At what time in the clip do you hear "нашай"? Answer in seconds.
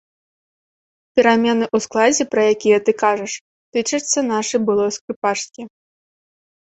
4.33-4.59